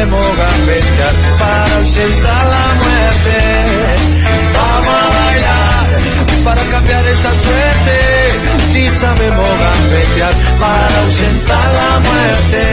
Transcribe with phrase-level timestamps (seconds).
[0.00, 3.36] Sabemos gambetear para ausentar la muerte.
[4.54, 6.00] Vamos a bailar
[6.42, 8.72] para cambiar esta suerte.
[8.72, 12.66] Si sabemos gambetear para ausentar la muerte.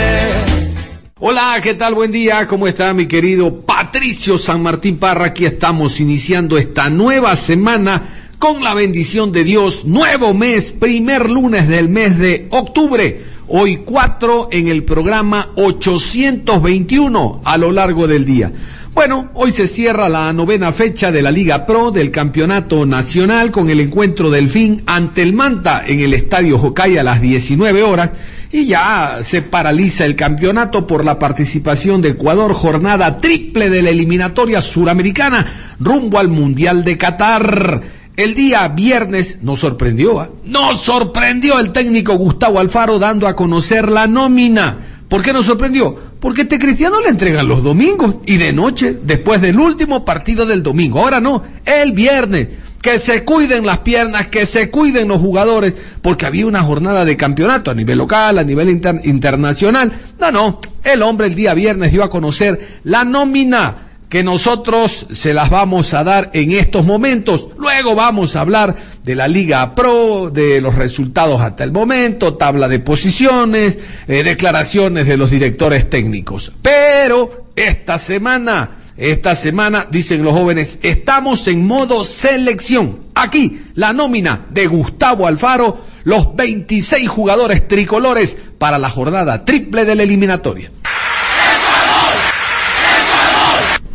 [1.19, 1.95] Hola, ¿qué tal?
[1.95, 5.25] Buen día, ¿cómo está mi querido Patricio San Martín Parra?
[5.25, 8.03] Aquí estamos iniciando esta nueva semana
[8.39, 13.36] con la bendición de Dios, nuevo mes, primer lunes del mes de octubre.
[13.49, 18.51] Hoy cuatro en el programa 821 a lo largo del día.
[18.93, 23.69] Bueno, hoy se cierra la novena fecha de la Liga Pro del Campeonato Nacional con
[23.69, 28.13] el encuentro del fin ante el Manta en el Estadio Jocay a las 19 horas
[28.51, 33.91] y ya se paraliza el campeonato por la participación de Ecuador, jornada triple de la
[33.91, 37.81] eliminatoria suramericana rumbo al Mundial de Qatar.
[38.17, 40.29] El día viernes nos sorprendió, ¿eh?
[40.45, 45.03] nos sorprendió el técnico Gustavo Alfaro dando a conocer la nómina.
[45.07, 45.95] ¿Por qué nos sorprendió?
[46.19, 50.63] Porque este cristiano le entregan los domingos y de noche, después del último partido del
[50.63, 50.99] domingo.
[50.99, 52.47] Ahora no, el viernes.
[52.81, 57.17] Que se cuiden las piernas, que se cuiden los jugadores, porque había una jornada de
[57.17, 58.69] campeonato a nivel local, a nivel
[59.03, 59.91] internacional.
[60.19, 65.33] No, no, el hombre el día viernes dio a conocer la nómina que nosotros se
[65.33, 67.49] las vamos a dar en estos momentos.
[67.57, 72.67] Luego vamos a hablar de la Liga Pro, de los resultados hasta el momento, tabla
[72.67, 76.53] de posiciones, eh, declaraciones de los directores técnicos.
[76.61, 83.07] Pero esta semana, esta semana, dicen los jóvenes, estamos en modo selección.
[83.13, 89.95] Aquí, la nómina de Gustavo Alfaro, los 26 jugadores tricolores para la jornada triple de
[89.95, 90.71] la eliminatoria.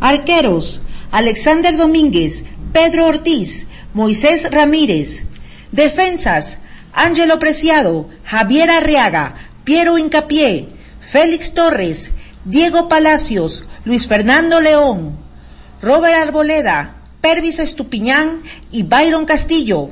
[0.03, 0.81] Arqueros,
[1.13, 2.43] Alexander Domínguez,
[2.73, 5.25] Pedro Ortiz, Moisés Ramírez.
[5.71, 6.59] Defensas,
[6.93, 10.69] Ángelo Preciado, Javier Arriaga, Piero Incapié,
[11.01, 12.11] Félix Torres,
[12.45, 15.17] Diego Palacios, Luis Fernando León,
[15.81, 18.43] Robert Arboleda, Pervis Estupiñán
[18.73, 19.91] y Byron Castillo.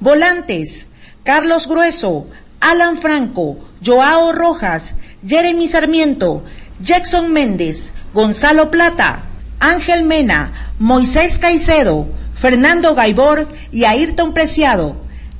[0.00, 0.86] Volantes,
[1.24, 2.26] Carlos Grueso,
[2.60, 4.94] Alan Franco, Joao Rojas,
[5.26, 6.42] Jeremy Sarmiento,
[6.80, 9.26] Jackson Méndez, Gonzalo Plata,
[9.62, 14.96] Ángel Mena, Moisés Caicedo, Fernando Gaibor y Ayrton Preciado.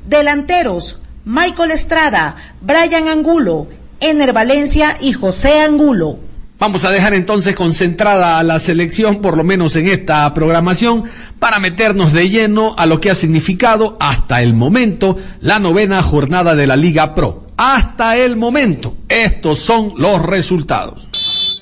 [0.07, 3.67] Delanteros, Michael Estrada, Brian Angulo,
[3.99, 6.21] Ener Valencia y José Angulo.
[6.61, 11.03] Vamos a dejar entonces concentrada a la selección, por lo menos en esta programación,
[11.41, 16.55] para meternos de lleno a lo que ha significado hasta el momento la novena jornada
[16.55, 17.49] de la Liga Pro.
[17.57, 21.09] Hasta el momento, estos son los resultados.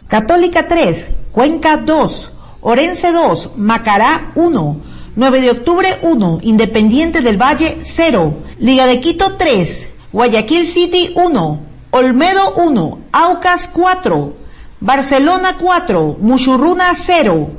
[0.08, 2.32] Católica 3, Cuenca 2,
[2.62, 4.80] Orense 2, Macará 1,
[5.16, 11.60] 9 de octubre 1, Independiente del Valle 0, Liga de Quito 3, Guayaquil City 1,
[11.90, 14.36] Olmedo 1, Aucas 4,
[14.80, 17.50] Barcelona 4, Muchurruna 0,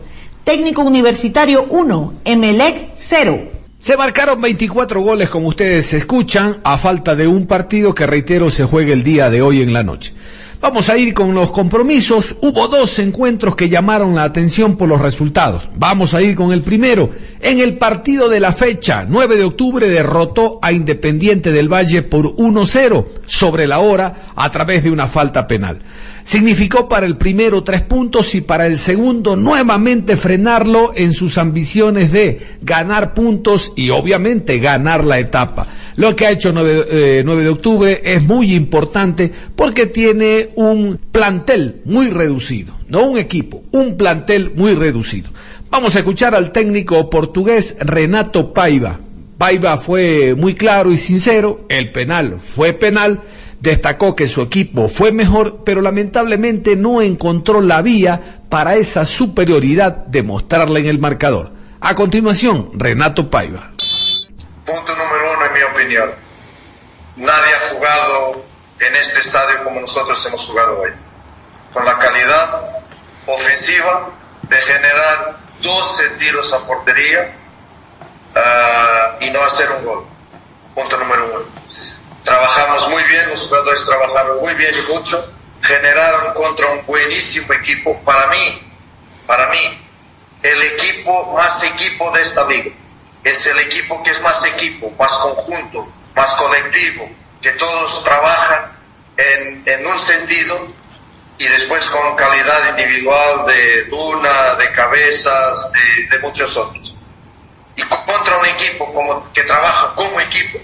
[0.43, 3.39] Técnico Universitario 1, Emelec 0.
[3.79, 8.65] Se marcaron 24 goles, como ustedes escuchan, a falta de un partido que, reitero, se
[8.65, 10.13] juega el día de hoy en la noche.
[10.61, 12.35] Vamos a ir con los compromisos.
[12.39, 15.67] Hubo dos encuentros que llamaron la atención por los resultados.
[15.75, 17.09] Vamos a ir con el primero.
[17.39, 22.35] En el partido de la fecha, 9 de octubre, derrotó a Independiente del Valle por
[22.35, 25.79] 1-0 sobre la hora a través de una falta penal.
[26.23, 32.11] Significó para el primero tres puntos y para el segundo nuevamente frenarlo en sus ambiciones
[32.11, 35.65] de ganar puntos y obviamente ganar la etapa.
[35.95, 41.81] Lo que ha hecho 9, eh, de octubre es muy importante porque tiene un plantel
[41.85, 45.29] muy reducido, no un equipo, un plantel muy reducido.
[45.69, 48.99] Vamos a escuchar al técnico portugués Renato Paiva.
[49.37, 53.21] Paiva fue muy claro y sincero, el penal fue penal,
[53.59, 60.05] destacó que su equipo fue mejor, pero lamentablemente no encontró la vía para esa superioridad
[60.05, 61.51] de mostrarla en el marcador.
[61.79, 63.71] A continuación, Renato Paiva.
[64.65, 65.10] Punto número
[65.81, 66.13] opinión.
[67.15, 68.45] Nadie ha jugado
[68.79, 70.91] en este estadio como nosotros hemos jugado hoy.
[71.73, 72.61] Con la calidad
[73.25, 74.09] ofensiva
[74.43, 77.35] de generar 12 tiros a portería
[78.35, 80.05] ah, y no hacer un gol.
[80.75, 81.45] Punto número uno.
[82.23, 87.99] Trabajamos muy bien, los jugadores trabajaron muy bien y mucho, generaron contra un buenísimo equipo.
[88.03, 88.61] Para mí,
[89.25, 89.81] para mí,
[90.43, 92.71] el equipo más equipo de esta liga.
[93.23, 97.09] Es el equipo que es más equipo, más conjunto, más colectivo,
[97.41, 98.71] que todos trabajan
[99.17, 100.67] en, en un sentido
[101.37, 106.95] y después con calidad individual de Luna, de Cabezas, de, de muchos otros.
[107.75, 110.59] Y contra un equipo como, que trabaja como equipo,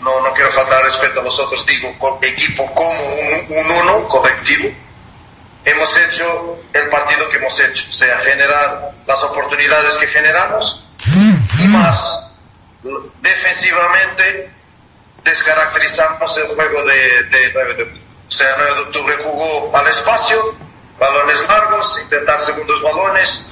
[0.00, 4.70] no, no quiero faltar respeto a los otros, digo equipo como un, un uno colectivo,
[5.64, 11.68] hemos hecho el partido que hemos hecho, o sea, generar las oportunidades que generamos y
[11.68, 12.32] más
[13.20, 14.50] defensivamente
[15.24, 18.02] descaracterizamos el juego de, de 9 de octubre.
[18.26, 20.54] O sea, 9 de octubre jugó al espacio,
[20.98, 23.48] balones largos, intentar segundos balones.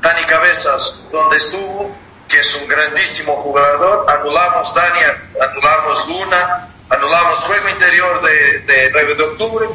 [0.00, 1.94] Dani Cabezas, donde estuvo,
[2.28, 5.00] que es un grandísimo jugador, anulamos Dani,
[5.40, 9.66] anulamos Luna, anulamos juego interior de, de 9 de octubre,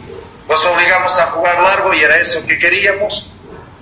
[0.48, 3.32] nos obligamos a jugar largo y era eso que queríamos.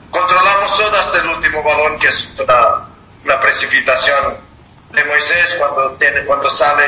[0.09, 2.92] Controlamos todo hasta el último balón, que es una,
[3.25, 4.37] una precipitación
[4.91, 6.83] de Moisés cuando, tiene, cuando sale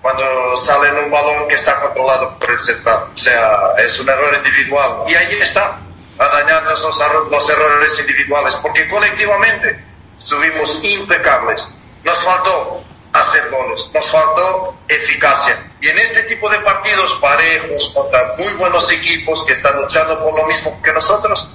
[0.00, 3.04] cuando sale en un balón que está controlado por el central.
[3.12, 5.02] O sea, es un error individual.
[5.06, 5.78] Y ahí está,
[6.18, 6.98] a dañarnos los,
[7.30, 9.84] los errores individuales, porque colectivamente
[10.18, 11.74] estuvimos impecables.
[12.02, 12.82] Nos faltó
[13.12, 15.58] hacer goles, nos faltó eficacia.
[15.80, 20.34] Y en este tipo de partidos parejos, contra muy buenos equipos que están luchando por
[20.34, 21.50] lo mismo que nosotros,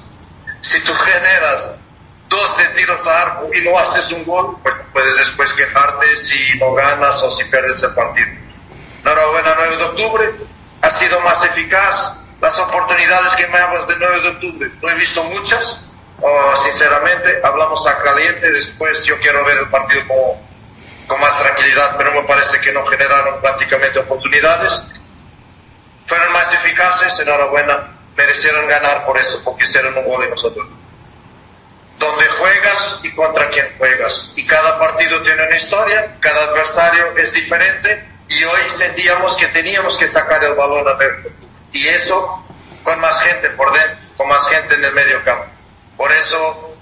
[0.61, 1.77] si tú generas
[2.29, 6.73] 12 tiros a arco y no haces un gol, pues puedes después quejarte si no
[6.73, 8.27] ganas o si pierdes el partido.
[9.03, 10.31] Enhorabuena 9 de octubre,
[10.81, 12.23] ha sido más eficaz.
[12.41, 15.87] Las oportunidades que me hablas de 9 de octubre, no he visto muchas,
[16.21, 20.17] oh, sinceramente, hablamos a caliente, después yo quiero ver el partido con,
[21.07, 24.87] con más tranquilidad, pero me parece que no generaron prácticamente oportunidades.
[26.05, 30.67] Fueron más eficaces, enhorabuena, merecieron ganar por eso, porque hicieron un gol y nosotros
[32.05, 34.33] donde juegas y contra quién juegas.
[34.35, 39.97] Y cada partido tiene una historia, cada adversario es diferente y hoy sentíamos que teníamos
[39.97, 41.31] que sacar el balón a ver.
[41.71, 42.45] Y eso
[42.83, 45.45] con más gente por dentro, con más gente en el medio campo.
[45.97, 46.75] Por eso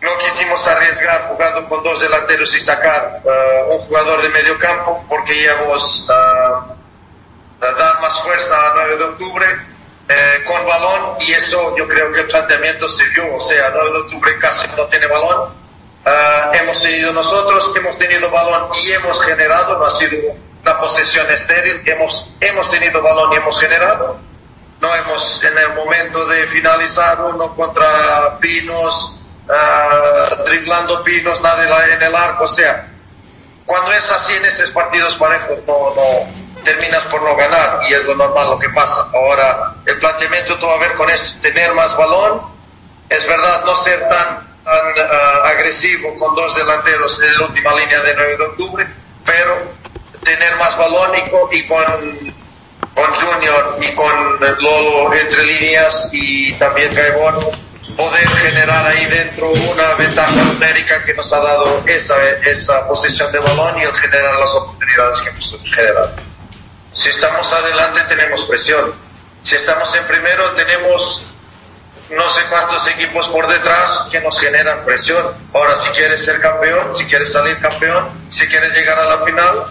[0.00, 5.04] no quisimos arriesgar jugando con dos delanteros y sacar uh, un jugador de medio campo
[5.08, 6.76] porque íbamos a,
[7.60, 9.71] a dar más fuerza a 9 de octubre
[10.12, 13.92] eh, con balón y eso yo creo que el planteamiento se vio, o sea, 9
[13.92, 15.52] de octubre casi no tiene balón,
[16.04, 21.30] uh, hemos tenido nosotros, hemos tenido balón y hemos generado, no ha sido una posesión
[21.30, 24.18] estéril, hemos, hemos tenido balón y hemos generado,
[24.80, 32.02] no hemos en el momento de finalizar uno contra Pinos, uh, driblando Pinos, nada en
[32.02, 32.88] el arco, o sea,
[33.64, 38.04] cuando es así en estos partidos parejos no, no, terminas por no ganar y es
[38.04, 39.08] lo normal lo que pasa.
[39.14, 42.42] Ahora, el planteamiento todo a ver con esto, tener más balón,
[43.08, 48.00] es verdad, no ser tan, tan uh, agresivo con dos delanteros en la última línea
[48.00, 48.86] de 9 de octubre,
[49.24, 49.58] pero
[50.24, 52.34] tener más balón y con, y con,
[52.94, 57.52] con Junior y con Lolo entre líneas y también Gaibor
[57.96, 63.38] poder generar ahí dentro una ventaja numérica que nos ha dado esa, esa posición de
[63.40, 66.31] balón y el generar las oportunidades que hemos generado.
[67.02, 68.94] Si estamos adelante tenemos presión.
[69.42, 71.26] Si estamos en primero tenemos
[72.10, 75.34] no sé cuántos equipos por detrás que nos generan presión.
[75.52, 79.64] Ahora, si quieres ser campeón, si quieres salir campeón, si quieres llegar a la final,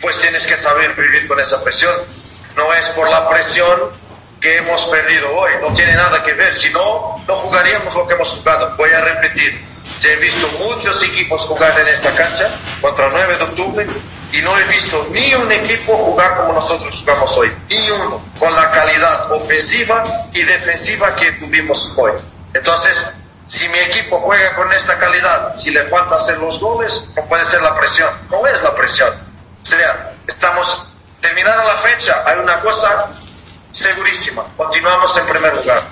[0.00, 1.92] pues tienes que saber vivir con esa presión.
[2.56, 3.78] No es por la presión
[4.40, 8.14] que hemos perdido hoy, no tiene nada que ver, si no, no jugaríamos lo que
[8.14, 8.74] hemos jugado.
[8.78, 9.62] Voy a repetir,
[10.00, 12.48] ya he visto muchos equipos jugar en esta cancha
[12.80, 13.86] contra el 9 de octubre
[14.32, 18.54] y no he visto ni un equipo jugar como nosotros jugamos hoy, ni uno, con
[18.54, 22.12] la calidad ofensiva y defensiva que tuvimos hoy.
[22.52, 23.14] Entonces,
[23.46, 27.44] si mi equipo juega con esta calidad, si le falta hacer los goles, no puede
[27.44, 29.10] ser la presión, no es la presión.
[29.62, 30.88] O sea, estamos
[31.20, 33.08] terminada la fecha, hay una cosa
[33.70, 35.82] segurísima, continuamos en primer lugar,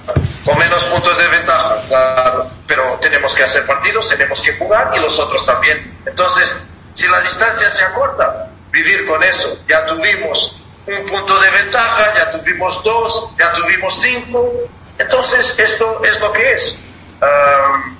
[0.44, 5.00] con menos puntos de ventaja, claro, pero tenemos que hacer partidos, tenemos que jugar y
[5.00, 5.98] los otros también.
[6.06, 6.56] Entonces,
[6.96, 9.58] si la distancia se acorta, vivir con eso.
[9.68, 14.50] Ya tuvimos un punto de ventaja, ya tuvimos dos, ya tuvimos cinco.
[14.98, 16.78] Entonces, esto es lo que es.
[17.20, 17.96] Um,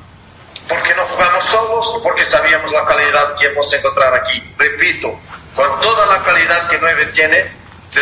[0.66, 4.42] porque no jugamos solos, porque sabíamos la calidad que hemos encontrar aquí.
[4.56, 5.20] Repito,
[5.54, 7.44] con toda la calidad que Nueve tiene,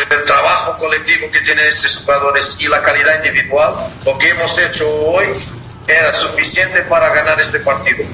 [0.09, 4.89] del trabajo colectivo que tienen estos jugadores y la calidad individual, lo que hemos hecho
[4.89, 5.27] hoy
[5.89, 8.05] era suficiente para ganar este partido.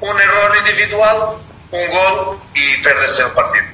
[0.00, 1.36] Un error individual,
[1.70, 3.66] un gol y perderse el partido.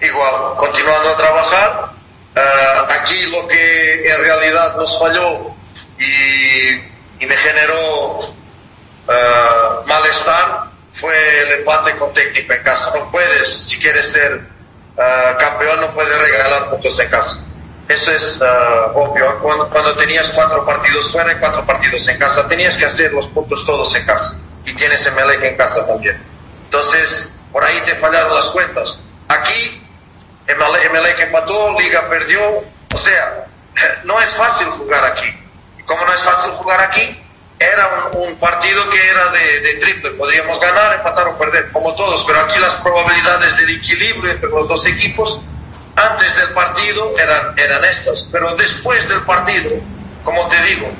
[0.00, 1.90] Igual, continuando a trabajar,
[2.36, 5.54] uh, aquí lo que en realidad nos falló
[5.98, 6.70] y,
[7.20, 12.92] y me generó uh, malestar fue el empate con técnico en casa.
[12.94, 14.46] No puedes, si quieres ser
[14.96, 17.44] uh, campeón, no puedes regalar puntos en casa.
[17.88, 18.42] Eso es
[18.94, 19.38] obvio.
[19.40, 23.28] Cuando, cuando, tenías cuatro partidos fuera y cuatro partidos en casa, tenías que hacer los
[23.28, 24.40] puntos todos en casa.
[24.64, 26.35] Y tienes Emelec en casa también.
[26.66, 29.00] Entonces, por ahí te fallaron las cuentas.
[29.28, 29.82] Aquí,
[30.46, 32.40] Emelec empató, Liga perdió.
[32.94, 33.46] O sea,
[34.04, 35.28] no es fácil jugar aquí.
[35.78, 37.22] Y como no es fácil jugar aquí,
[37.58, 40.10] era un, partido que era de, de, triple.
[40.10, 42.24] Podríamos ganar, empatar o perder, como todos.
[42.24, 45.40] Pero aquí las probabilidades del equilibrio entre los dos equipos
[45.96, 48.28] antes del partido eran, eran estas.
[48.30, 49.70] Pero después del partido,
[50.22, 50.90] como te digo,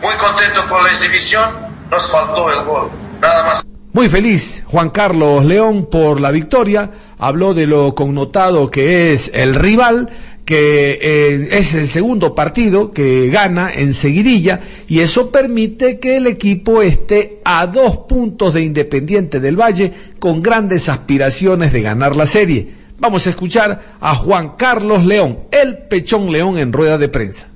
[0.00, 2.90] muy contento con la exhibición, nos faltó el gol.
[3.20, 3.64] Nada más.
[3.94, 9.54] Muy feliz Juan Carlos León por la victoria, habló de lo connotado que es el
[9.54, 10.10] rival,
[10.44, 14.58] que eh, es el segundo partido que gana en seguidilla
[14.88, 20.42] y eso permite que el equipo esté a dos puntos de Independiente del Valle con
[20.42, 22.68] grandes aspiraciones de ganar la serie.
[22.98, 27.46] Vamos a escuchar a Juan Carlos León, el Pechón León en rueda de prensa.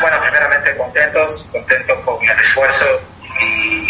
[0.00, 2.86] Bueno, primeramente contentos, contentos con el esfuerzo
[3.38, 3.87] y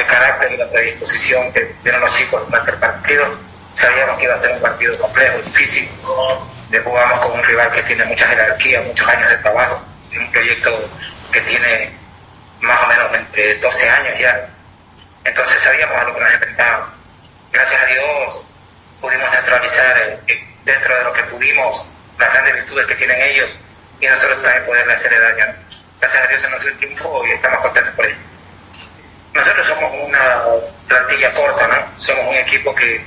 [0.00, 3.24] el carácter y la predisposición que dieron los chicos durante el partido.
[3.72, 5.88] Sabíamos que iba a ser un partido complejo, difícil.
[6.70, 9.84] Le jugamos con un rival que tiene mucha jerarquía, muchos años de trabajo,
[10.16, 10.90] un proyecto
[11.32, 11.96] que tiene
[12.60, 14.48] más o menos entre 12 años ya.
[15.24, 16.88] Entonces sabíamos a lo que nos enfrentábamos.
[17.52, 18.40] Gracias a Dios
[19.00, 21.86] pudimos neutralizar eh, dentro de lo que pudimos
[22.18, 23.50] las grandes virtudes que tienen ellos
[24.00, 25.54] y nosotros también poderle hacer daño.
[26.00, 28.16] Gracias a Dios se nos dio el tiempo y estamos contentos por ello.
[29.36, 30.42] Nosotros somos una
[30.88, 31.76] plantilla corta, ¿no?
[31.98, 33.04] Somos un equipo que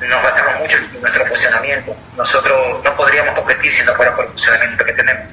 [0.00, 1.96] nos basamos mucho en nuestro posicionamiento.
[2.16, 5.30] Nosotros no podríamos competir si no fuera por el funcionamiento que tenemos.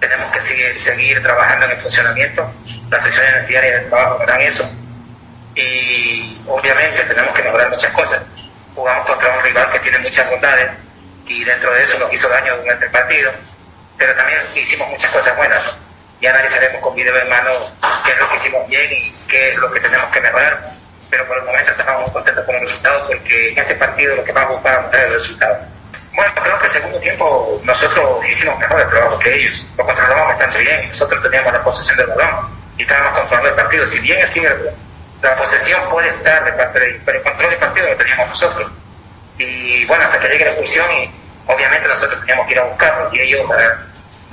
[0.00, 2.52] Tenemos que seguir, trabajando en el funcionamiento.
[2.90, 4.70] Las sesiones diarias de trabajo nos dan eso.
[5.54, 8.22] Y obviamente tenemos que mejorar muchas cosas
[8.74, 10.76] jugamos contra un rival que tiene muchas bondades
[11.26, 13.32] y dentro de eso nos hizo daño durante el partido,
[13.96, 15.64] pero también hicimos muchas cosas buenas.
[15.64, 15.83] ¿no?
[16.24, 17.50] Ya analizaremos con video en mano
[18.02, 20.70] qué es lo que hicimos bien y qué es lo que tenemos que mejorar,
[21.10, 24.24] pero por el momento estamos muy contentos con el resultado porque en este partido lo
[24.24, 25.58] que más buscábamos era el resultado.
[26.14, 30.28] Bueno, creo que el segundo tiempo nosotros hicimos mejor el trabajo que ellos, lo controlamos
[30.28, 34.18] bastante bien, nosotros teníamos la posesión del balón y estábamos controlando el partido, si bien
[34.18, 34.70] es cierto
[35.20, 38.30] la posesión puede estar de parte de ellos, pero el control del partido lo teníamos
[38.30, 38.72] nosotros.
[39.36, 41.14] Y bueno, hasta que llegue la expulsión, y
[41.48, 43.46] obviamente nosotros teníamos que ir a buscarlo, y ellos,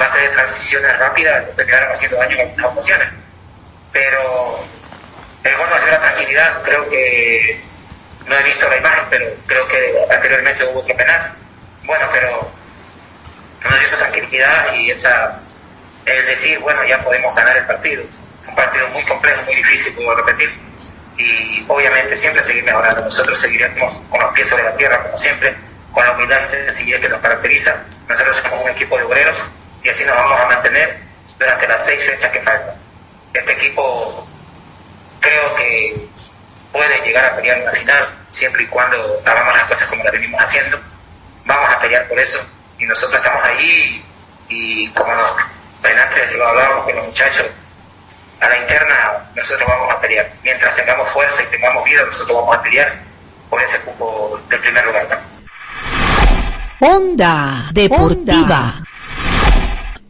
[0.02, 3.08] a base de transiciones rápidas, terminaron haciendo daño en algunas ocasiones.
[3.92, 4.60] Pero
[5.44, 7.62] el gol nos dio la tranquilidad, creo que
[8.26, 11.34] no he visto la imagen, pero creo que anteriormente hubo otro penal.
[11.84, 12.52] Bueno, pero
[13.64, 15.40] nos dio esa tranquilidad y esa,
[16.06, 18.04] el decir, bueno, ya podemos ganar el partido.
[18.48, 20.52] Un partido muy complejo, muy difícil, puedo repetir
[21.18, 23.04] y obviamente siempre seguir mejorando.
[23.04, 25.56] Nosotros seguiremos con los pies sobre la tierra, como siempre,
[25.94, 27.86] con la humildad y sencillez que nos caracteriza.
[28.08, 29.52] Nosotros somos un equipo de obreros
[29.84, 31.00] y así nos vamos a mantener
[31.38, 32.76] durante las seis fechas que faltan.
[33.34, 34.28] Este equipo
[35.20, 36.08] creo que
[36.72, 40.42] puede llegar a pelear una final siempre y cuando hagamos las cosas como las venimos
[40.42, 40.80] haciendo.
[41.46, 42.40] Vamos a pelear por eso
[42.78, 44.04] y nosotros estamos ahí
[44.50, 45.32] y, como nos,
[45.84, 47.46] antes lo hablábamos con los muchachos,
[48.40, 50.32] a la interna nosotros vamos a pelear.
[50.44, 53.00] Mientras tengamos fuerza y tengamos vida, nosotros vamos a pelear
[53.50, 55.22] por ese cupo del primer lugar.
[56.80, 58.81] Onda Deportiva.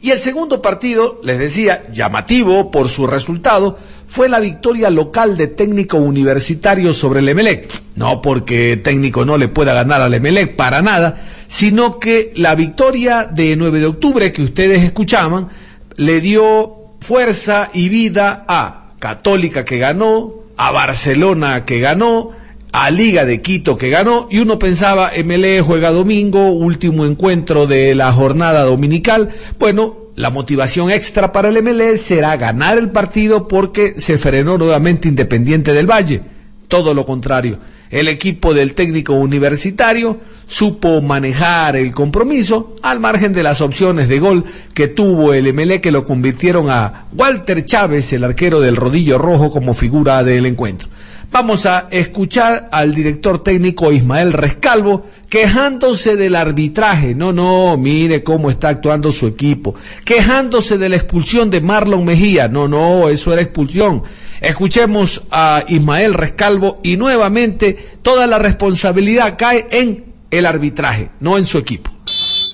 [0.02, 3.78] Y el segundo partido, les decía, llamativo por su resultado,
[4.08, 7.72] fue la victoria local de técnico universitario sobre el Emelec.
[7.96, 13.30] No porque técnico no le pueda ganar al Emelec para nada, sino que la victoria
[13.32, 15.50] de 9 de octubre que ustedes escuchaban
[15.98, 22.32] le dio fuerza y vida a Católica que ganó, a Barcelona que ganó,
[22.72, 27.96] a Liga de Quito que ganó y uno pensaba MLE juega domingo, último encuentro de
[27.96, 29.30] la jornada dominical.
[29.60, 35.08] Bueno, la motivación extra para el MLE será ganar el partido porque se frenó nuevamente
[35.08, 36.22] Independiente del Valle.
[36.68, 37.60] Todo lo contrario.
[37.90, 44.20] El equipo del técnico universitario supo manejar el compromiso al margen de las opciones de
[44.20, 49.18] gol que tuvo el MLE que lo convirtieron a Walter Chávez, el arquero del rodillo
[49.18, 50.88] rojo, como figura del encuentro.
[51.32, 57.16] Vamos a escuchar al director técnico Ismael Rescalvo quejándose del arbitraje.
[57.16, 59.74] No, no, mire cómo está actuando su equipo.
[60.04, 62.50] Quejándose de la expulsión de Marlon Mejía.
[62.50, 64.04] No, no, eso era expulsión.
[64.42, 71.46] Escuchemos a Ismael Rescalvo y nuevamente toda la responsabilidad cae en el arbitraje, no en
[71.46, 71.92] su equipo.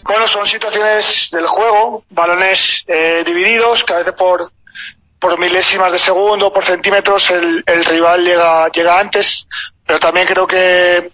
[0.04, 4.52] Bueno, son situaciones del juego, balones eh, divididos, que a veces por,
[5.20, 9.48] por milésimas de segundo, por centímetros, el, rival llega, llega antes,
[9.86, 11.12] pero también creo que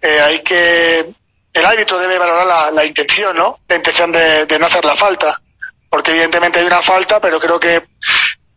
[0.00, 1.12] eh, hay que
[1.52, 3.60] el árbitro debe valorar la, intención, ¿no?
[3.68, 5.40] La intención de, de, no hacer la falta,
[5.88, 7.84] porque evidentemente hay una falta, pero creo que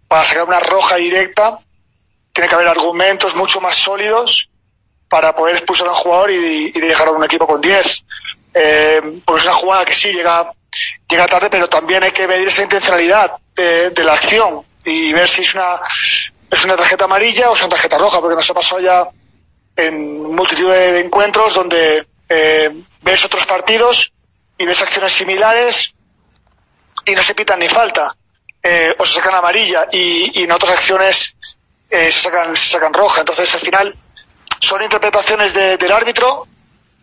[0.07, 1.59] para sacar una roja directa
[2.31, 4.49] tiene que haber argumentos mucho más sólidos
[5.09, 8.05] para poder expulsar a un jugador y, y dejar a un equipo con 10.
[8.53, 10.49] Eh, porque es una jugada que sí llega,
[11.09, 15.41] llega tarde, pero también hay que medir esa intencionalidad de, la acción y ver si
[15.41, 15.79] es una,
[16.51, 19.07] es una tarjeta amarilla o es una tarjeta roja, porque nos ha pasado ya
[19.75, 22.71] en multitud de, encuentros donde eh,
[23.01, 24.11] ves otros partidos
[24.57, 25.93] y ves acciones similares
[27.05, 28.15] y no se pitan ni falta.
[28.61, 31.35] Eh, o se sacan amarilla y, y en otras acciones
[31.89, 33.19] eh, se sacan se sacan roja.
[33.19, 33.95] Entonces al final
[34.59, 36.47] son interpretaciones de, del árbitro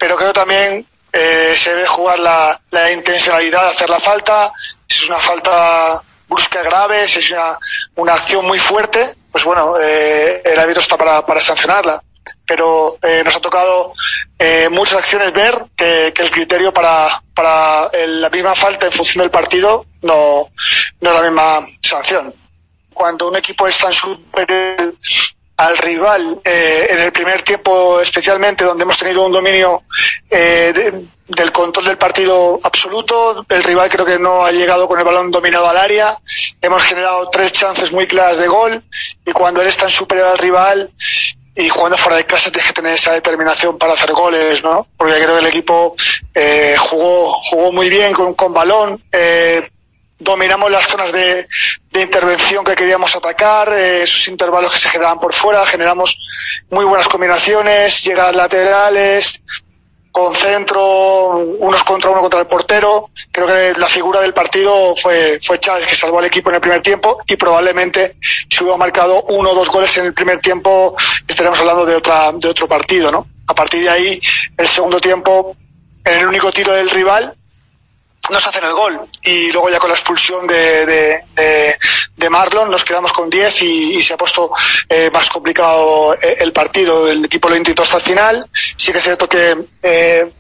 [0.02, 4.52] pero creo también eh, se debe jugar la, la, intencionalidad de hacer la falta.
[4.88, 7.58] Si es una falta brusca grave si es una,
[7.96, 12.02] una acción muy fuerte pues bueno eh, el árbitro está para, para sancionarla
[12.46, 13.94] pero eh, nos ha tocado
[14.38, 19.30] eh, muchas acciones ver que, el criterio para, para la misma falta en función del
[19.30, 20.48] partido no,
[21.00, 22.34] no es la misma sanción.
[22.92, 24.94] Cuando un equipo es tan superior
[25.56, 29.82] al rival eh, en el primer tiempo especialmente donde hemos tenido un dominio
[30.28, 31.04] eh, de,
[31.36, 33.44] del control del partido absoluto.
[33.48, 36.18] El rival creo que no ha llegado con el balón dominado al área.
[36.60, 38.82] Hemos generado tres chances muy claras de gol
[39.24, 40.90] y cuando eres tan superior al rival
[41.54, 44.86] y jugando fuera de casa tienes que tener esa determinación para hacer goles, ¿no?
[44.96, 45.94] Porque creo que el equipo
[46.34, 49.68] eh, jugó, jugó muy bien con, con balón, eh,
[50.18, 51.46] dominamos las zonas de,
[51.90, 56.18] de, intervención que queríamos atacar, eh, esos intervalos que se generaban por fuera, generamos
[56.70, 59.42] muy buenas combinaciones, llegadas laterales,
[60.12, 63.10] con centro, unos contra uno contra el portero.
[63.32, 66.60] Creo que la figura del partido fue, fue Chávez, que salvó al equipo en el
[66.60, 68.16] primer tiempo y probablemente
[68.48, 70.94] si hubiera marcado uno o dos goles en el primer tiempo
[71.26, 73.26] estaremos hablando de, otra, de otro partido, ¿no?
[73.46, 74.20] A partir de ahí,
[74.56, 75.56] el segundo tiempo,
[76.04, 77.34] en el único tiro del rival,
[78.30, 81.76] nos hacen el gol y luego ya con la expulsión de, de,
[82.16, 84.52] de, Marlon nos quedamos con 10 y, se ha puesto
[84.88, 87.08] eh, más complicado el partido.
[87.08, 88.48] El equipo lo intentó hasta el final.
[88.76, 90.30] Sí que es cierto que eh,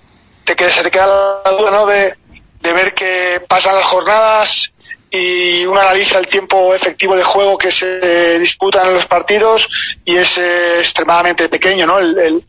[0.44, 1.86] te se te queda la duda ¿no?
[1.86, 2.14] de,
[2.60, 4.72] de ver que pasan las jornadas
[5.14, 9.68] y uno analiza el tiempo efectivo de juego que se disputan en los partidos
[10.06, 11.98] y es eh, extremadamente pequeño, ¿no?
[11.98, 12.42] El,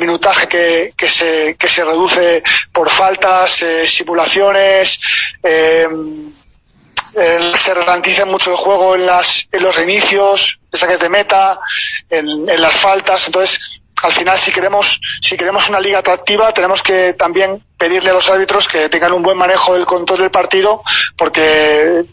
[0.00, 5.00] minutaje que, que, se, que se reduce por faltas, eh, simulaciones,
[5.42, 5.88] eh,
[7.14, 11.58] se ralentiza mucho el juego en, las, en los reinicios, en saques de meta,
[12.10, 17.14] en las faltas, entonces al final si queremos si queremos una liga atractiva tenemos que
[17.14, 20.82] también pedirle a los árbitros que tengan un buen manejo del control del partido
[21.16, 22.04] porque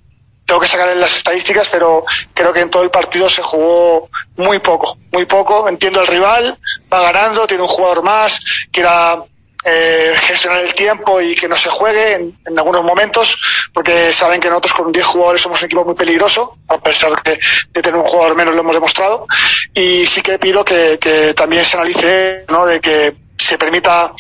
[0.46, 4.60] tengo que sacar las estadísticas pero creo que en todo el partido se jugó muy
[4.60, 5.68] poco muy poco.
[5.70, 6.58] Entiendo el rival
[6.92, 8.40] va ganando tiene un jugador más
[8.72, 9.24] quiera
[9.66, 13.36] eh, gestionar el tiempo y que no se juegue en, en, algunos momentos,
[13.74, 17.40] porque saben que nosotros con 10 jugadores somos un equipo muy peligroso, a pesar de,
[17.72, 19.26] de, tener un jugador menos lo hemos demostrado.
[19.74, 22.66] Y sí que pido que, que también se analice, ¿no?
[22.66, 24.14] De que se permita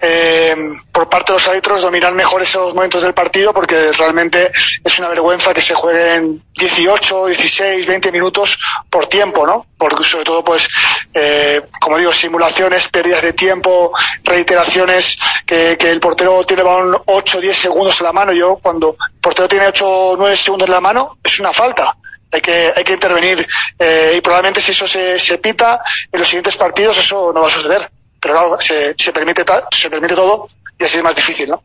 [0.00, 0.54] eh,
[0.92, 4.50] por parte de los árbitros dominar mejor esos momentos del partido porque realmente
[4.84, 8.58] es una vergüenza que se jueguen 18, 16, 20 minutos
[8.90, 9.66] por tiempo, ¿no?
[9.78, 10.68] Porque sobre todo, pues,
[11.14, 13.92] eh, como digo, simulaciones, pérdidas de tiempo,
[14.24, 18.32] reiteraciones, que, el portero tiene balón 8, 10 segundos en la mano.
[18.32, 21.96] Yo, cuando el portero tiene 8, 9 segundos en la mano, es una falta
[22.32, 23.46] hay que, hay que intervenir
[23.78, 25.80] eh, y probablemente si eso se, se pita
[26.10, 27.88] en los siguientes partidos eso no va a suceder
[28.26, 31.62] pero claro, se, permite, se permite todo y así es más difícil, ¿no?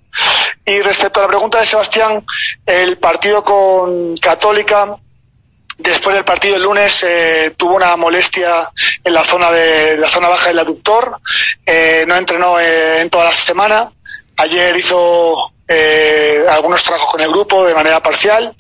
[0.63, 2.24] Y respecto a la pregunta de Sebastián,
[2.65, 4.95] el partido con Católica,
[5.78, 8.69] después del partido el lunes eh, tuvo una molestia
[9.04, 11.19] en la zona de, la zona baja del aductor,
[11.65, 13.91] eh, no entrenó eh, en toda la semana,
[14.38, 18.53] ayer hizo eh, algunos trabajos con el grupo de manera parcial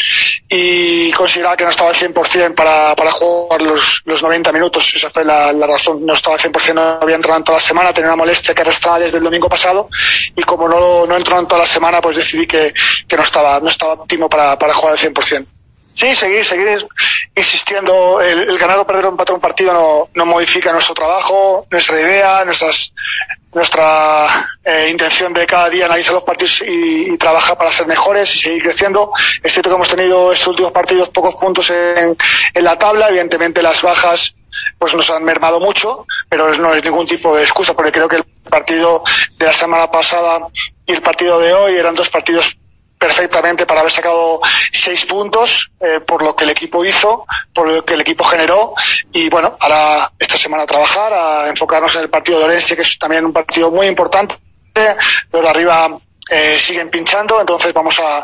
[0.47, 4.93] y consideraba que no estaba al 100% para, para jugar los, los 90 minutos.
[4.95, 6.05] Esa fue la, la razón.
[6.05, 8.99] No estaba al 100%, no había entrenado toda la semana, tenía una molestia que arrastraba
[8.99, 9.89] desde el domingo pasado
[10.35, 12.73] y como no, no entró en toda la semana, pues decidí que,
[13.07, 15.45] que no estaba no estaba óptimo para, para jugar al 100%.
[16.01, 16.87] Sí, seguir, seguir
[17.35, 18.19] insistiendo.
[18.19, 22.91] El, ganar o perder empatar un partido no, modifica nuestro trabajo, nuestra idea, nuestras,
[23.53, 28.39] nuestra eh, intención de cada día analizar los partidos y, trabajar para ser mejores y
[28.39, 29.11] seguir creciendo.
[29.43, 32.17] Es cierto que hemos tenido estos últimos partidos pocos puntos en,
[32.55, 33.09] en la tabla.
[33.09, 34.33] Evidentemente las bajas
[34.79, 38.15] pues nos han mermado mucho, pero no es ningún tipo de excusa, porque creo que
[38.15, 39.03] el partido
[39.37, 40.47] de la semana pasada
[40.87, 42.57] y el partido de hoy eran dos partidos
[43.01, 44.39] perfectamente para haber sacado
[44.71, 48.75] seis puntos eh, por lo que el equipo hizo, por lo que el equipo generó
[49.11, 52.99] y bueno, ahora esta semana trabajar, a enfocarnos en el partido de Orense, que es
[52.99, 54.35] también un partido muy importante,
[54.71, 55.97] pero arriba
[56.29, 58.23] eh, siguen pinchando, entonces vamos a,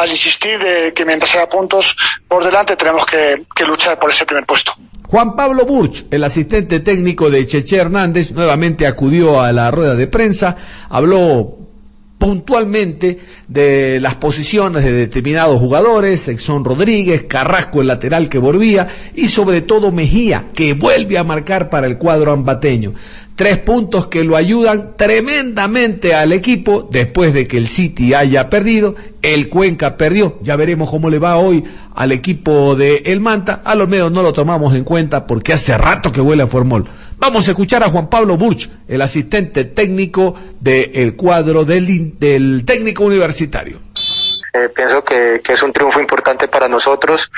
[0.00, 1.96] a, insistir de que mientras haya puntos
[2.28, 4.72] por delante tenemos que, que luchar por ese primer puesto.
[5.08, 10.06] Juan Pablo Burch, el asistente técnico de Cheche Hernández, nuevamente acudió a la rueda de
[10.06, 10.56] prensa,
[10.88, 11.65] habló
[12.18, 19.28] puntualmente de las posiciones de determinados jugadores, Exxon Rodríguez, Carrasco el lateral que volvía y
[19.28, 22.94] sobre todo Mejía que vuelve a marcar para el cuadro ambateño.
[23.36, 28.94] Tres puntos que lo ayudan tremendamente al equipo después de que el City haya perdido,
[29.20, 31.62] el Cuenca perdió, ya veremos cómo le va hoy
[31.94, 35.76] al equipo de El Manta, a los medios no lo tomamos en cuenta porque hace
[35.76, 36.88] rato que vuela a Formol.
[37.18, 43.04] Vamos a escuchar a Juan Pablo Burch, el asistente técnico del cuadro del, del técnico
[43.04, 43.80] universitario.
[44.54, 47.30] Eh, pienso que, es un triunfo importante para nosotros.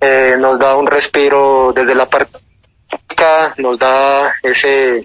[0.00, 2.41] Eh, nos da un respiro desde la parte
[3.56, 5.02] nos da ese,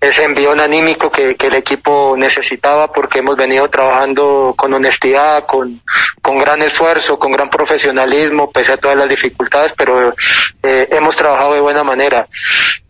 [0.00, 5.80] ese envío anímico que, el equipo necesitaba porque hemos venido trabajando con honestidad, con,
[6.22, 10.14] con gran esfuerzo, con gran profesionalismo, pese a todas las dificultades, pero
[10.62, 12.26] eh, hemos trabajado de buena manera.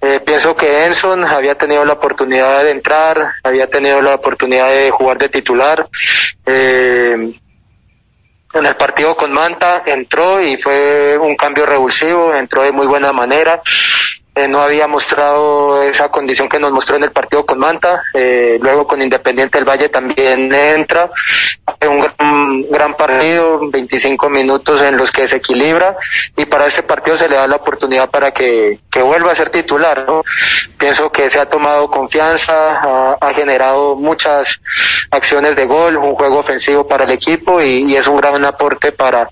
[0.01, 4.91] Eh, pienso que Enson había tenido la oportunidad de entrar, había tenido la oportunidad de
[4.91, 5.89] jugar de titular.
[6.47, 7.33] Eh,
[8.55, 13.13] en el partido con Manta entró y fue un cambio revulsivo, entró de muy buena
[13.13, 13.61] manera.
[14.39, 18.57] Eh, no había mostrado esa condición que nos mostró en el partido con Manta, eh,
[18.63, 21.11] luego con Independiente del Valle también entra,
[21.89, 25.97] un gran, partido, 25 minutos en los que se equilibra
[26.37, 30.05] y para este partido se le da la oportunidad para que, vuelva a ser titular.
[30.77, 34.61] Pienso que se ha tomado confianza, ha, generado muchas
[35.11, 39.29] acciones de gol, un juego ofensivo para el equipo y, es un gran aporte para,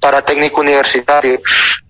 [0.00, 1.40] para técnico universitario.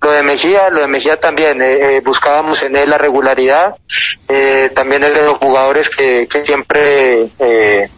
[0.00, 3.76] Lo de Mejía, lo de Mejía también, eh, buscábamos en él la regularidad,
[4.28, 7.88] eh, también es de los jugadores que, siempre eh,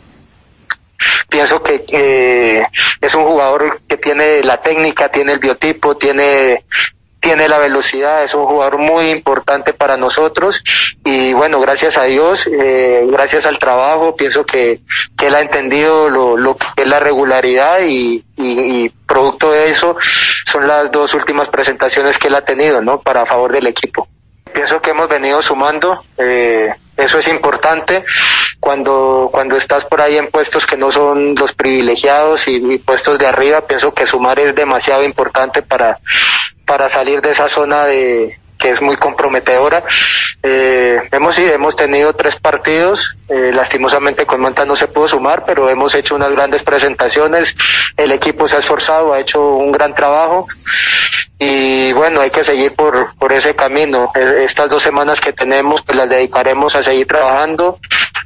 [1.29, 2.65] pienso que
[3.01, 6.65] es un jugador que tiene la técnica, tiene el biotipo, tiene
[7.21, 10.63] tiene la velocidad, es un jugador muy importante para nosotros
[11.05, 14.81] y bueno, gracias a Dios, eh, gracias al trabajo, pienso que,
[15.17, 19.97] que él ha entendido lo, lo que es la regularidad y, y, producto de eso
[20.45, 23.01] son las dos últimas presentaciones que él ha tenido, ¿no?
[23.01, 24.07] Para favor del equipo.
[24.53, 28.05] Pienso que hemos venido sumando, eh, eso es importante
[28.61, 33.27] cuando, cuando estás por ahí en puestos que no son los privilegiados y, puestos de
[33.27, 35.99] arriba, pienso que sumar es demasiado importante para,
[36.67, 39.83] para salir de esa zona de, que es muy comprometedora.
[40.43, 45.71] Eh, hemos hemos tenido tres partidos, eh, lastimosamente con Manta no se pudo sumar, pero
[45.71, 47.57] hemos hecho unas grandes presentaciones,
[47.97, 50.47] el equipo se ha esforzado, ha hecho un gran trabajo
[51.39, 54.11] y bueno, hay que seguir por, por ese camino.
[54.15, 57.79] E, estas dos semanas que tenemos, pues las dedicaremos a seguir trabajando,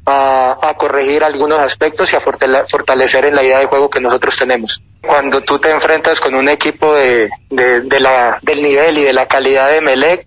[0.06, 4.36] a, a corregir algunos aspectos y a fortalecer en la idea de juego que nosotros
[4.36, 4.82] tenemos.
[5.02, 9.12] Cuando tú te enfrentas con un equipo de, de, de la, del nivel y de
[9.12, 10.26] la calidad de Melec,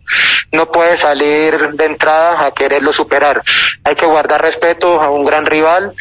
[0.52, 3.42] no puedes salir de entrada a quererlo superar.
[3.84, 5.94] Hay que guardar respeto a un gran rival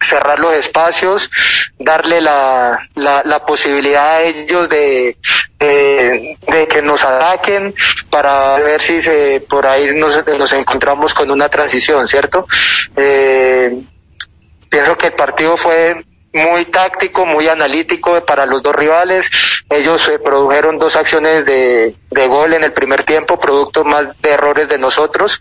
[0.00, 1.30] cerrar los espacios,
[1.78, 5.16] darle la, la, posibilidad a ellos de,
[5.58, 7.74] de, que nos ataquen
[8.10, 12.46] para ver si se, por ahí nos, nos encontramos con una transición, ¿cierto?
[12.96, 13.80] Eh,
[14.68, 19.30] pienso que el partido fue muy táctico, muy analítico para los dos rivales.
[19.70, 24.30] Ellos eh, produjeron dos acciones de, de, gol en el primer tiempo, producto más de
[24.30, 25.40] errores de nosotros.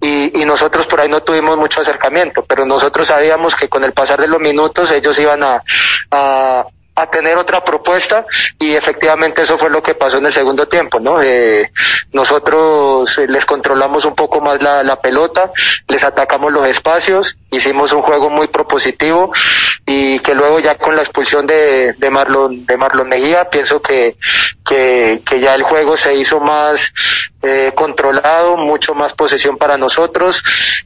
[0.00, 4.20] Y, nosotros por ahí no tuvimos mucho acercamiento, pero nosotros sabíamos que con el pasar
[4.20, 5.62] de los minutos ellos iban a,
[6.10, 6.64] a
[7.00, 8.26] a tener otra propuesta
[8.58, 11.22] y efectivamente eso fue lo que pasó en el segundo tiempo, ¿no?
[11.22, 11.70] Eh,
[12.12, 15.50] nosotros les controlamos un poco más la, la, pelota,
[15.88, 19.32] les atacamos los espacios, hicimos un juego muy propositivo
[19.86, 24.16] y que luego ya con la expulsión de, de Marlon de Marlon Mejía pienso que,
[24.64, 26.92] que, que ya el juego se hizo más
[27.42, 30.42] eh, controlado, mucho más posesión para nosotros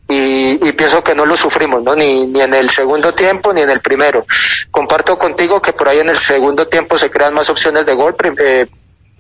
[0.09, 1.95] y, pienso que no lo sufrimos, ¿no?
[1.95, 4.27] Ni, ni en el segundo tiempo ni en el primero.
[4.71, 8.15] Comparto contigo que por ahí en el segundo tiempo se crean más opciones de gol,
[8.39, 8.67] eh,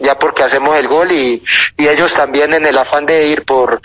[0.04, 1.42] ya porque hacemos el gol y,
[1.76, 3.80] ellos también en el afán de ir por,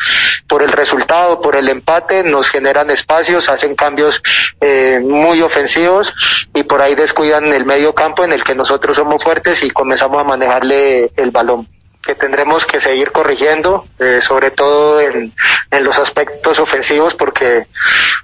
[0.47, 4.23] por el resultado, por el empate, nos generan espacios, hacen cambios
[4.61, 6.15] eh, muy ofensivos
[6.53, 10.21] y por ahí descuidan el medio campo en el que nosotros somos fuertes y comenzamos
[10.21, 11.67] a manejarle el balón
[12.09, 15.31] que tendremos que seguir corrigiendo, eh, sobre todo en,
[15.69, 17.67] en, los aspectos ofensivos, porque,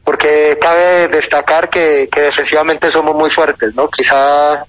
[0.03, 3.87] porque cabe destacar que, que defensivamente somos muy fuertes, ¿no?
[3.87, 4.65] Quizá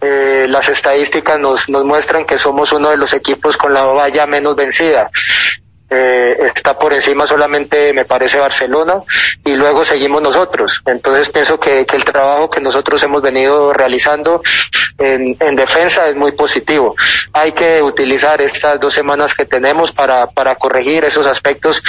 [0.00, 4.28] eh, las estadísticas nos, nos muestran que somos uno de los equipos con la valla
[4.28, 5.10] menos vencida
[5.94, 9.02] eh, está por encima solamente me parece Barcelona
[9.44, 10.82] y luego seguimos nosotros.
[10.86, 14.42] Entonces pienso que, el trabajo que nosotros hemos venido realizando
[14.96, 16.96] en, en, defensa es muy positivo.
[17.34, 21.82] Hay que utilizar estas dos semanas que tenemos para corregir esos aspectos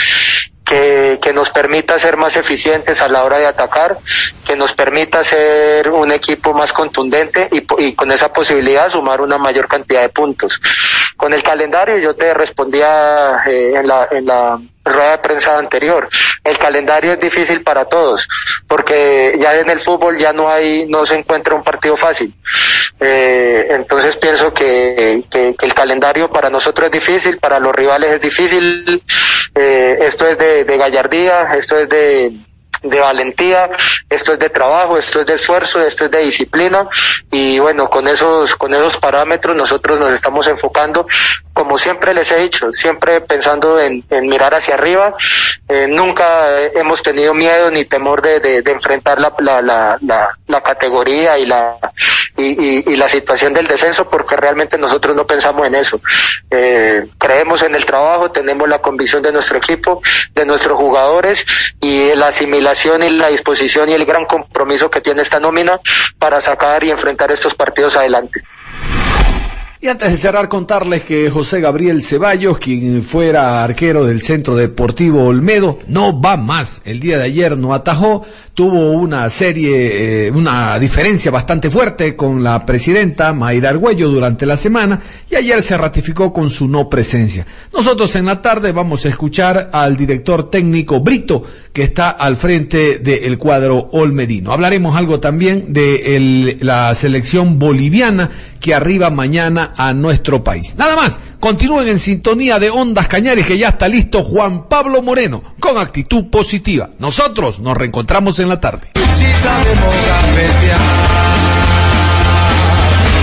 [0.65, 3.97] que, que, nos permita ser más eficientes a la hora de atacar,
[4.45, 9.67] que nos permita ser un equipo más contundente y, con esa posibilidad sumar una mayor
[9.67, 10.61] cantidad de puntos.
[11.17, 16.09] Con el calendario yo te respondía eh, en, la, en la rueda de prensa anterior.
[16.43, 18.27] El calendario es difícil para todos,
[18.67, 22.33] porque ya en el fútbol ya no hay, no se encuentra un partido fácil.
[22.99, 29.01] Eh, entonces pienso que, el calendario para nosotros es difícil, para los rivales es difícil.
[29.55, 32.31] Eh, esto es de gallardía, esto es de,
[32.83, 33.69] de valentía,
[34.09, 36.87] esto es de trabajo, esto es de esfuerzo, esto es de disciplina
[37.31, 41.07] y bueno, con esos, con esos parámetros nosotros nos estamos enfocando,
[41.53, 45.15] como siempre les he dicho, siempre pensando en, en mirar hacia arriba,
[45.69, 50.37] eh, nunca hemos tenido miedo ni temor de, de, de enfrentar la, la, la, la,
[50.47, 51.77] la categoría y la,
[52.37, 56.01] y, y, y, la situación del descenso porque realmente nosotros no pensamos en eso.
[56.49, 60.01] Eh, creemos en el trabajo, tenemos la convicción de nuestro equipo,
[60.33, 61.45] de nuestros jugadores
[61.79, 62.72] y la asimilación
[63.03, 65.79] y la disposición y el gran compromiso que tiene esta nómina
[66.19, 68.41] para sacar y enfrentar estos partidos adelante.
[69.83, 75.25] Y antes de cerrar, contarles que José Gabriel Ceballos, quien fuera arquero del Centro Deportivo
[75.25, 76.81] Olmedo, no va más.
[76.85, 82.41] El día de ayer no atajó, tuvo una serie, eh, una diferencia bastante fuerte con
[82.41, 87.45] la presidenta Mayra Argüello durante la semana y ayer se ratificó con su no presencia.
[87.73, 91.43] Nosotros en la tarde vamos a escuchar al director técnico Brito,
[91.73, 94.53] que está al frente del cuadro olmedino.
[94.53, 98.29] Hablaremos algo también de la selección boliviana
[98.61, 100.75] que arriba mañana a nuestro país.
[100.77, 105.43] Nada más, continúen en sintonía de Ondas Cañares que ya está listo Juan Pablo Moreno
[105.59, 106.91] con actitud positiva.
[106.99, 108.89] Nosotros nos reencontramos en la tarde.
[108.95, 110.81] Si sabemos gambetear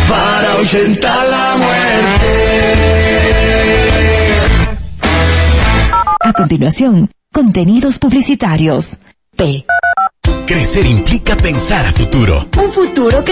[0.08, 2.70] para ahuyentar la muerte.
[6.20, 8.98] A continuación, contenidos publicitarios.
[9.36, 9.64] P.
[10.46, 12.48] Crecer implica pensar a futuro.
[12.60, 13.28] Un futuro que